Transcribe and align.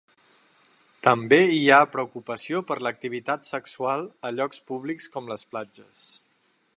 També 1.07 1.37
hi 1.57 1.61
ha 1.75 1.81
preocupació 1.97 2.63
per 2.71 2.79
l'activitat 2.87 3.47
sexual 3.51 4.09
a 4.31 4.35
llocs 4.39 4.67
públics 4.73 5.13
com 5.17 5.33
les 5.35 5.49
platges. 5.53 6.07